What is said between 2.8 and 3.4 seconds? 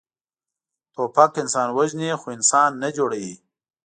نه جوړوي.